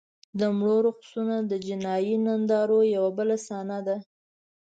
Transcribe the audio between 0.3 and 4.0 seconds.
د مړو رقصونه د جنایي نندارو یوه بله صحنه ده.